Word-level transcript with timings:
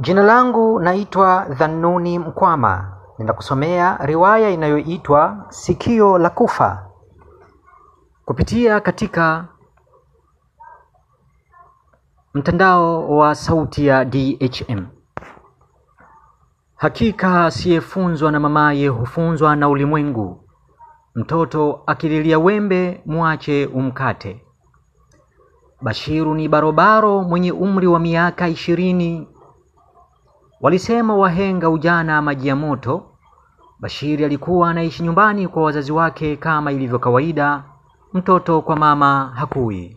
Jina 0.00 0.22
langu 0.22 0.80
naitwa 0.80 1.44
Dhanuni 1.48 2.18
Mkwama. 2.18 2.92
Ninakusomea 3.18 3.96
riwaya 4.06 4.50
inayoitwa 4.50 5.46
Sikio 5.48 6.18
la 6.18 6.30
Kufa 6.30 6.86
kupitia 8.24 8.80
katika 8.80 9.48
mtandao 12.34 13.08
wa 13.16 13.34
sauti 13.34 13.86
ya 13.86 14.04
DHM. 14.04 14.86
Hakika 16.76 17.44
asiyefunzwa 17.46 18.32
na 18.32 18.40
mamaye 18.40 18.88
hufunzwa 18.88 19.56
na 19.56 19.68
ulimwengu. 19.68 20.44
Mtoto 21.14 21.82
akililia 21.86 22.38
wembe 22.38 23.02
mwache 23.06 23.66
umkate. 23.66 24.44
Bashiru 25.82 26.34
ni 26.34 26.48
barobaro 26.48 27.22
mwenye 27.22 27.52
umri 27.52 27.86
wa 27.86 27.98
miaka 28.00 28.48
ishirini. 28.48 29.28
Walisema 30.60 31.16
wahenga 31.16 31.70
ujana 31.70 32.22
maji 32.22 32.48
ya 32.48 32.56
moto. 32.56 33.02
Bashiri 33.80 34.24
alikuwa 34.24 34.70
anaishi 34.70 35.02
nyumbani 35.02 35.48
kwa 35.48 35.62
wazazi 35.62 35.92
wake 35.92 36.36
kama 36.36 36.72
ilivyo 36.72 36.98
kawaida, 36.98 37.62
mtoto 38.12 38.62
kwa 38.62 38.76
mama 38.76 39.32
hakui. 39.34 39.96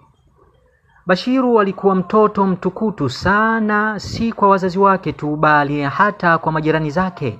Bashiru 1.05 1.59
alikuwa 1.59 1.95
mtoto 1.95 2.45
mtukutu 2.47 3.09
sana, 3.09 3.99
si 3.99 4.31
kwa 4.33 4.49
wazazi 4.49 4.79
wake 4.79 5.13
tu, 5.13 5.35
bali 5.35 5.81
hata 5.81 6.37
kwa 6.37 6.51
majirani 6.51 6.91
zake. 6.91 7.39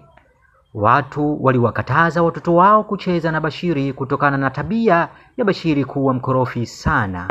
Watu 0.73 1.44
waliwakataza 1.44 2.23
watoto 2.23 2.55
wao 2.55 2.83
kucheza 2.83 3.31
na 3.31 3.41
Bashiri 3.41 3.94
kutokana 3.94 4.38
na 4.38 4.49
tabia 4.49 5.09
ya 5.38 5.45
Bashiri 5.45 5.85
kuwa 5.85 6.13
mkorofi 6.13 6.66
sana. 6.66 7.30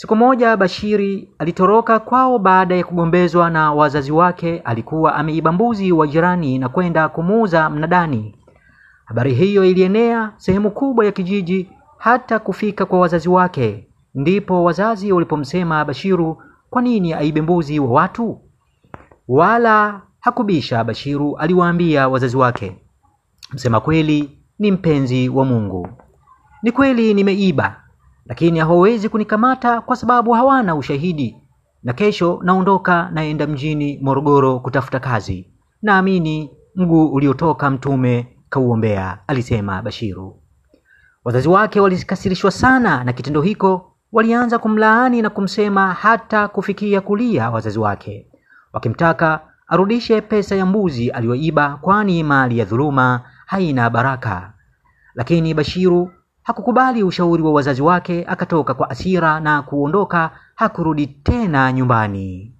Siku 0.00 0.16
moja 0.16 0.56
Bashiri 0.56 1.28
alitoroka 1.38 1.98
kwao 1.98 2.38
baada 2.38 2.74
ya 2.76 2.84
kugombezwa 2.84 3.50
na 3.50 3.72
wazazi 3.72 4.12
wake. 4.12 4.58
Alikuwa 4.58 5.14
ameiba 5.14 5.52
mbuzi 5.52 5.92
wa 5.92 6.06
jirani 6.06 6.58
na 6.58 6.68
kwenda 6.68 7.08
kumuuza 7.08 7.70
mnadani. 7.70 8.34
Habari 9.04 9.34
hiyo 9.34 9.64
ilienea 9.64 10.32
sehemu 10.36 10.70
kubwa 10.70 11.04
ya 11.04 11.12
kijiji 11.12 11.68
hata 11.98 12.38
kufika 12.38 12.86
kwa 12.86 13.00
wazazi 13.00 13.28
wake. 13.28 13.86
Ndipo 14.14 14.64
wazazi 14.64 15.12
walipomsema 15.12 15.84
Bashiru, 15.84 16.42
kwa 16.70 16.82
nini 16.82 17.12
aibe 17.14 17.42
mbuzi 17.42 17.80
wa 17.80 17.90
watu? 17.90 18.40
Wala 19.28 20.00
hakubisha. 20.20 20.84
Bashiru 20.84 21.36
aliwaambia 21.36 22.08
wazazi 22.08 22.36
wake, 22.36 22.76
msema 23.52 23.80
kweli 23.80 24.38
ni 24.58 24.70
mpenzi 24.72 25.28
wa 25.28 25.44
Mungu. 25.44 25.88
Ni 26.62 26.72
kweli 26.72 27.14
nimeiba, 27.14 27.76
lakini 28.30 28.58
hawawezi 28.58 29.08
kunikamata 29.08 29.80
kwa 29.80 29.96
sababu 29.96 30.32
hawana 30.32 30.74
ushahidi, 30.76 31.36
na 31.82 31.92
kesho 31.92 32.40
naondoka 32.42 33.10
naenda 33.12 33.46
mjini 33.46 33.98
Morogoro 34.02 34.60
kutafuta 34.60 35.00
kazi. 35.00 35.50
Naamini 35.82 36.50
mguu 36.76 37.06
uliotoka 37.12 37.70
mtume 37.70 38.36
kauombea, 38.50 39.18
alisema 39.26 39.82
Bashiru. 39.82 40.42
Wazazi 41.24 41.48
wake 41.48 41.80
walikasirishwa 41.80 42.50
sana 42.50 43.04
na 43.04 43.12
kitendo 43.12 43.42
hiko, 43.42 43.92
walianza 44.12 44.58
kumlaani 44.58 45.22
na 45.22 45.30
kumsema 45.30 45.92
hata 45.92 46.48
kufikia 46.48 47.00
kulia 47.00 47.50
wazazi 47.50 47.78
wake, 47.78 48.26
wakimtaka 48.72 49.40
arudishe 49.68 50.20
pesa 50.20 50.56
ya 50.56 50.66
mbuzi 50.66 51.10
aliyoiba, 51.10 51.76
kwani 51.80 52.22
mali 52.22 52.58
ya 52.58 52.64
dhuluma 52.64 53.20
haina 53.46 53.90
baraka. 53.90 54.52
Lakini 55.14 55.54
Bashiru 55.54 56.10
hakukubali 56.50 57.02
ushauri 57.02 57.42
wa 57.42 57.52
wazazi 57.52 57.82
wake, 57.82 58.24
akatoka 58.28 58.74
kwa 58.74 58.90
asira 58.90 59.40
na 59.40 59.62
kuondoka, 59.62 60.30
hakurudi 60.54 61.06
tena 61.06 61.72
nyumbani. 61.72 62.52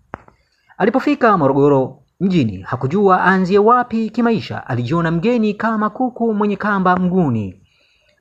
Alipofika 0.78 1.38
Morogoro 1.38 1.98
mjini, 2.20 2.62
hakujua 2.62 3.20
aanzie 3.26 3.58
wapi 3.58 4.10
kimaisha. 4.10 4.66
Alijiona 4.66 5.10
mgeni 5.10 5.54
kama 5.54 5.90
kuku 5.90 6.34
mwenye 6.34 6.56
kamba 6.56 6.96
mguni, 6.96 7.62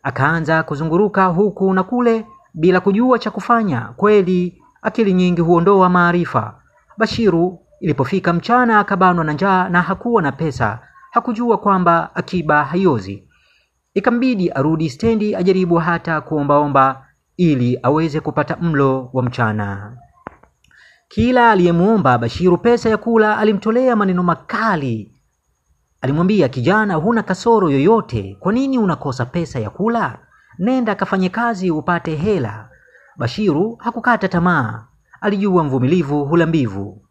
akaanza 0.04 0.64
kuzunguruka 0.64 1.26
huku 1.26 1.74
na 1.74 1.84
kule 1.84 2.26
bila 2.54 2.80
kujua 2.80 3.20
cha 3.20 3.32
kufanya. 3.32 3.82
Kweli 3.98 4.62
akili 4.82 5.14
nyingi 5.14 5.42
huondoa 5.42 5.90
maarifa. 5.90 6.54
Bashiru 6.98 7.60
ilipofika 7.80 8.34
mchana, 8.34 8.80
akabanwa 8.80 9.24
na 9.26 9.34
njaa 9.34 9.70
na 9.70 9.82
hakuwa 9.82 10.22
na 10.22 10.32
pesa. 10.32 10.80
Hakujua 11.12 11.58
kwamba 11.58 12.16
akiba 12.16 12.64
haiozi. 12.64 13.29
Ikambidi 13.94 14.50
arudi 14.52 14.90
stendi 14.90 15.36
ajaribu 15.36 15.76
hata 15.76 16.22
kuombaomba 16.22 17.06
ili 17.38 17.80
aweze 17.84 18.20
kupata 18.20 18.58
mlo 18.58 19.10
wa 19.14 19.24
mchana. 19.24 19.98
Kila 21.08 21.52
aliyemuomba 21.52 22.18
Bashiru 22.18 22.58
pesa 22.58 22.90
ya 22.90 22.98
kula 22.98 23.38
alimtolea 23.38 23.96
maneno 23.96 24.24
makali. 24.24 25.12
Alimwambia, 26.02 26.50
kijana, 26.50 26.96
huna 26.96 27.24
kasoro 27.24 27.70
yoyote, 27.70 28.38
kwa 28.40 28.54
nini 28.54 28.78
unakosa 28.78 29.26
pesa 29.26 29.60
ya 29.60 29.70
kula? 29.70 30.20
Nenda 30.60 30.92
akafanye 30.92 31.30
kazi 31.30 31.72
upate 31.72 32.16
hela. 32.16 32.70
Bashiru 33.18 33.76
hakukata 33.76 34.28
tamaa, 34.28 34.86
alijua 35.22 35.64
mvumilivu 35.64 36.26
hula 36.26 36.46
mbivu. 36.48 37.02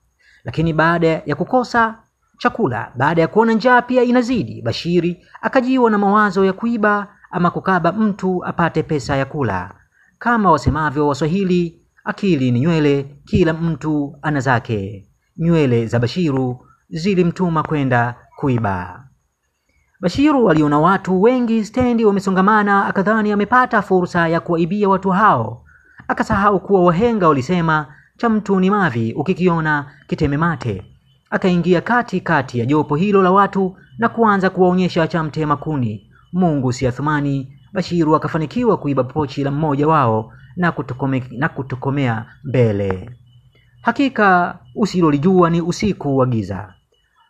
Lakini 0.45 0.73
baada 0.73 1.07
ya 1.27 1.37
kukosa 1.37 1.99
chakula, 2.39 2.93
baada 2.97 3.23
ya 3.23 3.29
kuona 3.29 3.53
njaa 3.53 3.83
pia 3.83 4.03
inazidi, 4.03 4.63
Bashiri 4.63 5.25
akajiwa 5.43 5.91
na 5.91 5.99
mawazo 5.99 6.45
ya 6.45 6.53
kuiba 6.53 7.07
ama 7.31 7.51
kukaba 7.51 7.93
mtu 7.93 8.45
apate 8.45 8.83
pesa 8.83 9.17
ya 9.17 9.25
kula. 9.25 9.75
Kama 10.19 10.51
wasemavyo 10.53 11.09
Waswahili, 11.09 11.81
akili 12.05 12.51
ni 12.51 12.61
nywele, 12.61 13.17
kila 13.25 13.53
mtu 13.53 14.19
ana 14.23 14.41
zake. 14.41 15.09
Nywele 15.37 15.87
za 15.87 15.99
Bashiru 15.99 16.67
zilimtuma 16.91 17.63
kwenda 17.63 18.15
kuiba. 18.37 19.05
Bashiru 20.01 20.51
aliona 20.51 20.79
watu 20.79 21.23
wengi 21.23 21.65
stendi 21.65 22.05
wamesongamana, 22.05 22.87
akadhani 22.87 23.33
amepata 23.33 23.83
fursa 23.83 24.29
ya 24.29 24.41
kuwaibia 24.41 24.89
watu 24.89 25.11
hao. 25.11 25.65
Akasahau 26.09 26.61
kuwa 26.61 26.85
wahenga 26.85 27.29
walisema 27.29 27.87
cha 28.17 28.29
mtu 28.29 28.61
ni 28.61 28.71
mavi, 28.71 29.13
ukikiona 29.13 29.91
kiteme 30.07 30.37
mate. 30.37 30.88
Akaingia 31.31 31.81
kati 31.81 32.21
kati 32.21 32.59
ya 32.59 32.67
jopo 32.67 32.97
hilo 32.97 33.23
la 33.23 33.31
watu 33.31 33.77
na 33.99 34.09
kuanza 34.09 34.51
kuwaonyesha 34.51 35.09
cha 35.09 35.23
mtema 35.23 35.57
kuni. 35.57 36.11
Mungu 36.33 36.73
si 36.73 36.87
athumani. 36.87 37.59
Bashiru 37.73 38.17
akafanikiwa 38.17 38.77
kuiba 38.77 39.05
pochi 39.05 39.45
la 39.45 39.51
mmoja 39.51 39.89
wao 39.89 40.33
na, 40.57 40.73
kutokome, 40.73 41.25
na 41.31 41.49
kutokomea 41.49 42.27
mbele. 42.45 43.11
Hakika 43.83 44.59
usilolijua 44.75 45.51
ni 45.51 45.61
usiku 45.61 46.17
wa 46.17 46.27
giza. 46.27 46.75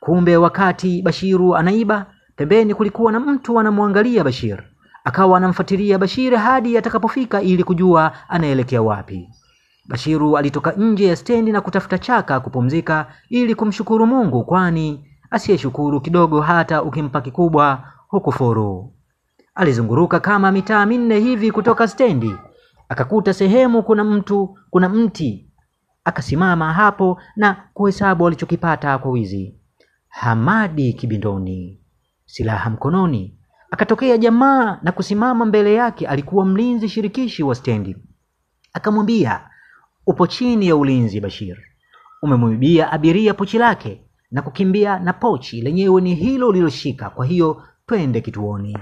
Kumbe 0.01 0.37
wakati 0.37 1.03
Bashiru 1.03 1.57
anaiba, 1.57 2.07
pembeni 2.37 2.75
kulikuwa 2.75 3.13
na 3.13 3.21
mtu 3.21 3.61
anamwangalia 3.61 4.25
Bashir. 4.25 4.63
Akawa 5.05 5.37
anamfuatilia 5.39 5.99
Bashir 5.99 6.37
hadi 6.37 6.79
atakapofika 6.79 7.43
ili 7.43 7.65
kujua 7.65 8.13
anaelekea 8.29 8.83
wapi. 8.83 9.29
Bashiru 9.89 10.37
alitoka 10.39 10.73
nje 10.73 11.07
ya 11.07 11.17
stendi 11.17 11.53
na 11.53 11.61
kutafuta 11.61 11.99
chaka 11.99 12.41
kupumzika 12.41 13.07
ili 13.29 13.55
kumshukuru 13.55 14.07
Mungu, 14.07 14.45
kwani 14.45 15.05
asiyeshukuru 15.31 16.01
kidogo 16.01 16.41
hata 16.41 16.83
ukimpa 16.83 17.21
kikubwa 17.21 17.85
hukufuru. 18.09 18.93
Alizunguruka 19.55 20.21
kama 20.21 20.53
mitaa 20.53 20.87
minne 20.87 21.19
hivi 21.19 21.51
kutoka 21.51 21.89
stendi, 21.89 22.35
akakuta 22.89 23.35
sehemu 23.35 23.83
kuna 23.83 24.05
mtu 24.05 24.59
kuna 24.71 24.89
mti, 24.89 25.51
akasimama 26.05 26.73
hapo 26.73 27.21
na 27.37 27.57
kuhesabu 27.75 28.27
alichokipata 28.27 28.99
kwa 28.99 29.11
wizi. 29.11 29.55
Hamadi 30.09 30.93
kibindoni, 30.93 31.81
silaha 32.27 32.71
mkononi. 32.71 33.39
Akatokea 33.71 34.19
jamaa 34.19 34.79
na 34.83 34.93
kusimama 34.93 35.45
mbele 35.45 35.75
yake, 35.75 36.07
alikuwa 36.07 36.45
mlinzi 36.45 36.89
shirikishi 36.89 37.43
wa 37.43 37.55
stendi. 37.55 37.97
Akamwambia, 38.73 39.41
upo 40.09 40.27
chini 40.27 40.67
ya 40.69 40.77
ulinzi 40.77 41.21
Bashir, 41.21 41.57
umemwibia 42.23 42.93
abiria 42.93 43.35
pochi 43.35 43.59
lake 43.59 44.01
na 44.31 44.43
kukimbia 44.43 44.99
na 44.99 45.13
pochi 45.13 45.61
lenyewe 45.63 46.01
ni 46.01 46.15
hilo 46.15 46.49
uliloshika, 46.49 47.11
kwa 47.11 47.27
hiyo 47.27 47.63
twende 47.87 48.21
kituoni. 48.21 48.79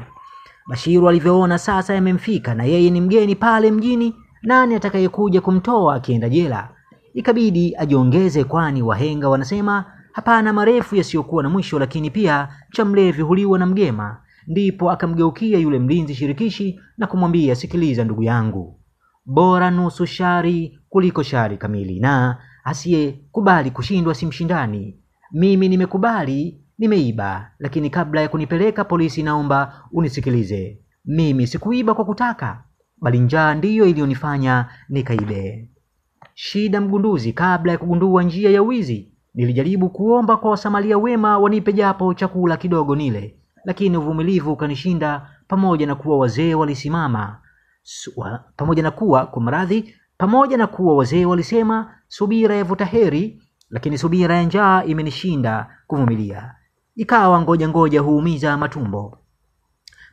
Bashiru 0.69 1.09
alivyoona 1.09 1.59
sasa 1.59 1.95
yamemfika 1.95 2.55
na 2.55 2.65
yeye 2.65 2.91
ni 2.91 3.01
mgeni 3.01 3.35
pale 3.37 3.71
mjini, 3.71 4.15
nani 4.43 4.75
atakayekuja 4.75 5.41
kumtoa 5.41 5.95
akienda 5.95 6.29
jela? 6.29 6.69
Ikabidi 7.15 7.77
ajiongeze, 7.77 8.45
kwani 8.45 8.83
wahenga 8.83 9.29
wanasema 9.29 9.85
hapana 10.13 10.53
marefu 10.53 10.97
yasiyokuwa 10.97 11.43
na 11.43 11.49
mwisho, 11.49 11.79
lakini 11.79 12.11
pia 12.11 12.49
cha 12.73 12.85
mlevi 12.85 13.23
huliwa 13.23 13.59
na 13.59 13.67
mgema. 13.67 14.17
Ndipo 14.47 14.91
akamgeukia 14.91 15.59
yule 15.59 15.79
mlinzi 15.79 16.15
shirikishi 16.15 16.81
na 16.99 17.07
kumwambia, 17.07 17.55
sikiliza 17.55 18.05
ndugu 18.05 18.23
yangu, 18.23 18.79
bora 19.27 19.71
nusu 19.71 20.07
shari 20.07 20.79
kuliko 20.89 21.23
shari 21.23 21.57
kamili, 21.59 22.01
na 22.01 22.37
asiyekubali 22.65 23.71
kushindwa 23.71 24.15
si 24.15 24.27
mshindani. 24.27 24.97
Mimi 25.33 25.69
nimekubali, 25.69 26.61
nimeiba, 26.79 27.51
lakini 27.59 27.91
kabla 27.91 28.21
ya 28.21 28.29
kunipeleka 28.29 28.85
polisi, 28.85 29.23
naomba 29.23 29.83
unisikilize. 29.93 30.79
Mimi 31.05 31.47
sikuiba 31.47 31.95
kwa 31.95 32.05
kutaka, 32.05 32.65
bali 33.01 33.19
njaa 33.19 33.55
ndiyo 33.55 33.87
iliyonifanya 33.87 34.67
nikaibe. 34.89 35.71
Shida 36.35 36.81
mgunduzi, 36.81 37.33
kabla 37.33 37.73
ya 37.73 37.79
kugundua 37.79 38.23
njia 38.23 38.51
ya 38.51 38.63
wizi, 38.63 39.13
Nilijaribu 39.37 39.91
kuomba 39.91 40.37
kwa 40.37 40.51
wasamalia 40.51 40.99
wema 40.99 41.39
wanipe 41.39 41.73
japo 41.73 42.15
chakula 42.15 42.57
kidogo 42.57 42.97
nile, 42.97 43.37
lakini 43.65 43.97
uvumilivu 43.97 44.53
ukanishinda, 44.53 45.29
pamoja 45.49 45.87
na 45.87 45.95
kuwa 45.95 46.19
wazee 46.19 46.55
walisimama 46.55 47.39
su, 47.89 48.13
wa, 48.17 48.45
pamoja 48.57 48.83
na 48.83 48.91
kuwa 48.91 49.27
kwa 49.27 49.43
mradhi 49.43 49.95
pamoja 50.19 50.57
na 50.57 50.67
kuwa 50.67 50.97
wazee 50.97 51.25
walisema 51.25 51.95
subira 52.09 52.55
yavuta 52.57 52.85
heri, 52.85 53.43
lakini 53.71 53.99
subira 53.99 54.35
ya 54.37 54.43
njaa 54.43 54.83
imenishinda 54.85 55.71
kuvumilia. 55.87 56.55
Ikawa 56.97 57.41
ngoja 57.41 57.69
ngoja 57.69 58.01
huumiza 58.01 58.57
matumbo. 58.57 59.19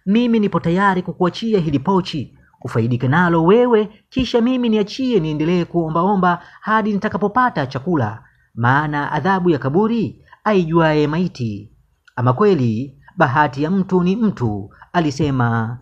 Mimi 0.06 0.40
nipo 0.40 0.60
tayari 0.60 1.02
kukuachia 1.02 1.60
hili 1.60 1.80
pochi 1.80 2.38
ufaidike 2.64 3.08
nalo 3.08 3.44
wewe, 3.46 4.04
kisha 4.10 4.42
mimi 4.42 4.70
niachie 4.70 5.20
niendelee 5.20 5.66
kuombaomba 5.66 6.44
hadi 6.62 6.94
nitakapopata 6.94 7.68
chakula, 7.68 8.24
maana 8.56 9.12
adhabu 9.12 9.50
ya 9.50 9.60
kaburi 9.60 10.26
aijuaye 10.44 11.08
maiti. 11.08 11.72
Ama 12.16 12.34
kweli 12.34 12.98
bahati 13.18 13.64
ya 13.64 13.72
mtu 13.72 14.04
ni 14.04 14.16
mtu, 14.16 14.70
alisema 14.94 15.80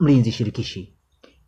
mlinzi 0.00 0.32
shirikishi. 0.32 0.97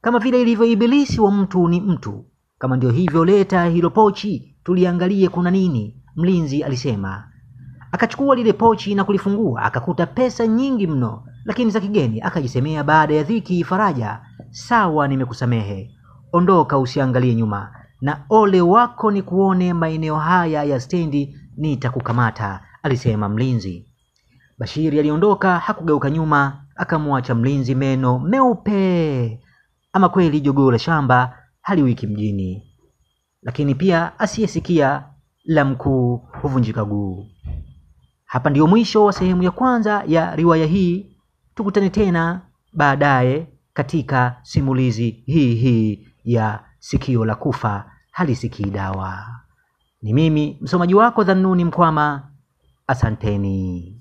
Kama 0.03 0.19
vile 0.19 0.43
ilivyo 0.43 0.65
ibilisi 0.67 1.21
wa 1.21 1.31
mtu 1.31 1.69
ni 1.69 1.81
mtu, 1.81 2.25
kama 2.59 2.77
ndio 2.77 2.91
hivyo, 2.91 3.25
leta 3.25 3.65
hilo 3.65 3.91
pochi 3.91 4.57
tuliangalie 4.65 5.29
kuna 5.29 5.51
nini, 5.51 5.97
mlinzi 6.17 6.63
alisema. 6.65 7.25
Akachukua 7.93 8.37
lile 8.37 8.53
pochi 8.53 8.95
na 8.95 9.05
kulifungua, 9.05 9.63
akakuta 9.63 10.07
pesa 10.07 10.47
nyingi 10.47 10.87
mno, 10.87 11.23
lakini 11.45 11.71
za 11.71 11.81
kigeni. 11.81 12.21
Akajisemea 12.21 12.85
baada 12.85 13.15
ya 13.15 13.23
dhiki 13.23 13.65
faraja, 13.65 14.21
sawa, 14.51 15.09
nimekusamehe, 15.09 15.91
ondoka, 16.33 16.79
usiangalie 16.79 17.35
nyuma, 17.35 17.71
na 18.01 18.25
ole 18.31 18.61
wako 18.61 19.11
ni 19.11 19.23
kuone 19.23 19.73
maeneo 19.75 20.17
haya 20.17 20.65
ya 20.65 20.81
stendi, 20.81 21.37
nitakukamata, 21.57 22.61
alisema 22.83 23.29
mlinzi. 23.29 23.87
Bashiri 24.59 24.99
aliondoka, 24.99 25.59
hakugeuka 25.59 26.11
nyuma, 26.11 26.65
akamwacha 26.77 27.35
mlinzi 27.35 27.75
meno 27.75 28.19
meupe. 28.19 29.40
Ama 29.93 30.09
kweli 30.09 30.41
jogoo 30.41 30.71
la 30.71 30.79
shamba 30.79 31.39
haliwiki 31.63 32.07
mjini, 32.07 32.63
lakini 33.43 33.75
pia 33.75 34.19
asiyesikia 34.19 35.05
la 35.45 35.65
mkuu 35.65 36.17
huvunjika 36.17 36.85
guu. 36.85 37.27
Hapa 38.25 38.51
ndiyo 38.51 38.67
mwisho 38.67 39.05
wa 39.05 39.13
sehemu 39.13 39.43
ya 39.43 39.51
kwanza 39.51 40.05
ya 40.07 40.37
riwaya 40.37 40.67
hii. 40.67 41.17
Tukutane 41.55 41.91
tena 41.91 42.41
baadaye 42.73 43.47
katika 43.73 44.37
simulizi 44.43 45.11
hii 45.27 45.55
hii 45.55 46.09
ya 46.25 46.65
Sikio 46.79 47.25
la 47.25 47.35
Kufa 47.35 47.91
Halisikii 48.11 48.71
Dawa. 48.71 49.27
Ni 50.03 50.13
mimi 50.13 50.59
msomaji 50.61 50.95
wako 50.95 51.25
Dhanuni 51.25 51.65
Mkwama. 51.65 52.31
Asanteni. 52.87 53.97